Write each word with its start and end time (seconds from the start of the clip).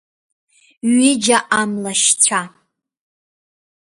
Ҩыџьа 0.95 1.37
амлашьцәа. 1.59 2.41